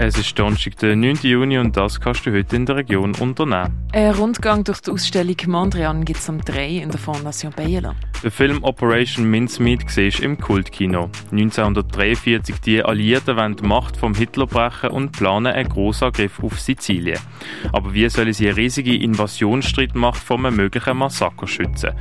[0.00, 1.16] Es ist Donnerstag, der 9.
[1.22, 3.84] Juni und das kannst du heute in der Region unternehmen.
[3.92, 7.96] Ein Rundgang durch die Ausstellung Mondrian gibt es am 3 in der Fondation Bayerland.
[8.22, 11.10] Der Film Operation Mincemeat siehst im Kultkino.
[11.32, 17.18] 1943 die Alliierten wollen die Macht vom Hitler brechen und planen einen Grossangriff auf Sizilien.
[17.72, 21.92] Aber wie sollen sie eine riesige Invasionsstreitmacht vor einem möglichen Massaker schützen?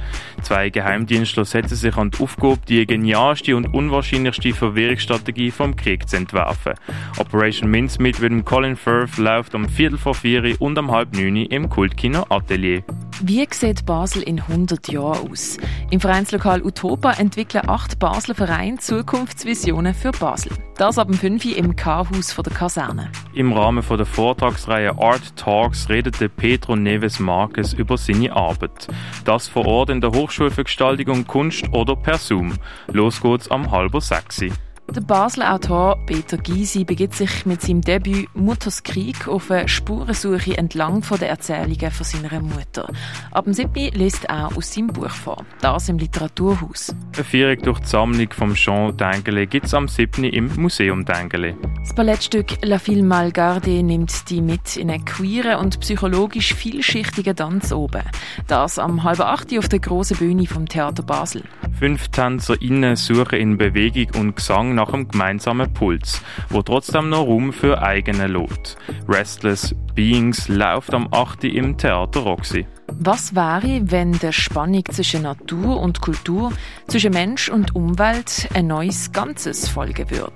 [0.43, 6.17] Zwei Geheimdienstler setzen sich an die Aufgabe, die genialste und unwahrscheinlichste Verwirrungsstrategie vom Krieg zu
[6.17, 6.73] entwerfen.
[7.19, 11.37] Operation Mincemeat mit dem Colin Firth läuft um Viertel vor vier und um halb neun
[11.37, 12.83] im Kultkino Atelier.
[13.21, 15.57] Wie sieht Basel in 100 Jahren aus?
[15.89, 20.51] Im Vereinslokal Utopa entwickeln acht Basler Vereine Zukunftsvisionen für Basel.
[20.75, 23.09] Das ab dem 5 im K-Haus der Kaserne.
[23.33, 28.87] Im Rahmen der Vortragsreihe Art Talks redete Pedro Neves Marques über seine Arbeit.
[29.23, 32.53] Das vor Ort in der Hochschule für Gestaltung und Kunst oder per Zoom.
[32.91, 34.51] Los geht's am halber sechsi.
[34.95, 40.57] Der Basler Autor Peter Gysi begibt sich mit seinem Debüt Mutters Krieg auf eine Spurensuche
[40.57, 42.89] entlang von den Erzählungen von seiner Mutter.
[43.31, 43.73] Ab dem 7.
[43.93, 45.43] liest er aus seinem Buch vor.
[45.59, 46.95] Das im Literaturhaus.
[47.15, 50.23] Eine Führung durch die Sammlung vom Jean Dengele gibt es am 7.
[50.23, 51.55] im Museum Dengele.
[51.81, 57.73] Das Ballettstück La Fille Malgarde nimmt die mit in einen queeren und psychologisch vielschichtigen Tanz
[57.73, 58.03] oben.
[58.47, 61.43] Das am halb acht auf der grossen Bühne vom Theater Basel.
[61.79, 67.53] Fünf TänzerInnen suchen in Bewegung und Gesang nach einem gemeinsamen Puls, wo trotzdem noch Raum
[67.53, 68.77] für eigene Lot.
[69.07, 71.43] Restless Beings läuft am 8.
[71.43, 72.65] im Theater Roxy.
[72.89, 76.53] Was wäre, wenn der Spannung zwischen Natur und Kultur,
[76.87, 80.31] zwischen Mensch und Umwelt ein neues Ganzes folgen würde?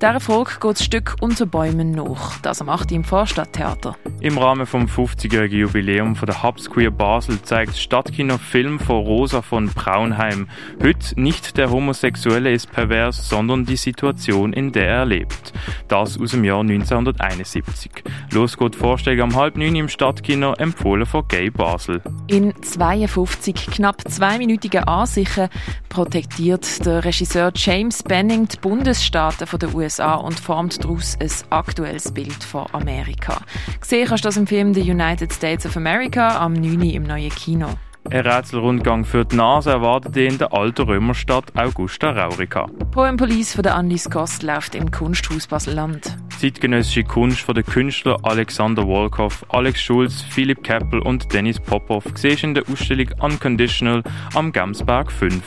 [0.00, 2.92] Dieser Frage geht das Stück Unter Bäumen nach, das am 8.
[2.92, 3.96] im Vorstadttheater.
[4.20, 9.40] Im Rahmen vom 50-jährigen Jubiläum von der Hubs Queer Basel zeigt Stadtkino Film von Rosa
[9.40, 10.48] von Braunheim.
[10.82, 15.52] Heute nicht der Homosexuelle ist pervers, sondern die Situation, in der er lebt.
[15.88, 17.90] Das aus dem Jahr 1971.
[18.32, 21.93] Los geht die Vorstellung am halb neun im Stadtkino, empfohlen von Gay Basel.
[22.26, 25.48] In 52 knapp zweiminütigen Ansichten
[25.88, 32.42] protektiert der Regisseur James Benning die Bundesstaaten der USA und formt daraus ein aktuelles Bild
[32.42, 33.40] von Amerika.
[33.80, 36.80] Gesehen kannst du das im Film The United States of America am 9.
[36.82, 37.68] im neuen Kino.
[38.10, 42.66] Ein Rätselrundgang für die Nase erwartet in der alten Römerstadt Augusta Raurica.
[42.90, 46.16] Poem Police von der Andis Kost läuft im Kunsthaus Basel-Land.
[46.38, 52.44] Zeitgenössische Kunst von den Künstlern Alexander Wolkow, Alex Schulz, Philipp Keppel und Dennis Popov siehst
[52.44, 54.02] in der Ausstellung Unconditional
[54.34, 55.42] am Gamsberg 5.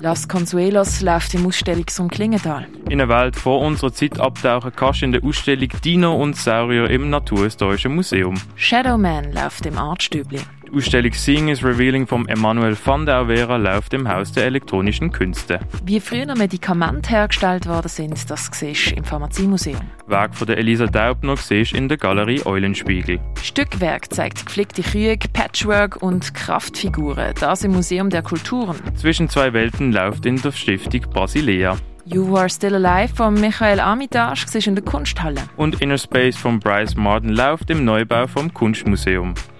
[0.00, 2.66] Las Consuelos läuft im Ausstellungsraum Klingenthal.
[2.88, 6.88] In einer Welt vor unserer Zeit abtauchen kannst du in der Ausstellung Dino und Saurier
[6.88, 8.34] im Naturhistorischen Museum.
[8.56, 10.40] Shadowman läuft im Artstübli.
[10.70, 15.10] Die Ausstellung Seeing is Revealing vom Emanuel van der Vera läuft im Haus der elektronischen
[15.10, 15.58] Künste.
[15.84, 19.80] Wie früher Medikamente hergestellt worden sind, das siehst du im Pharmaziemuseum.
[20.06, 23.18] Werk von der Elisa Daubner siehst in der Galerie Eulenspiegel.
[23.42, 27.34] Stückwerk zeigt gepflegte Kriege, Patchwork und Kraftfiguren.
[27.40, 28.76] Das im Museum der Kulturen.
[28.94, 31.78] Zwischen zwei Welten läuft in der Stiftung Basilea.
[32.04, 35.42] You Are Still Alive von Michael Armitage siehst in der Kunsthalle.
[35.56, 39.34] Und Inner Space von Bryce Martin läuft im Neubau vom Kunstmuseum.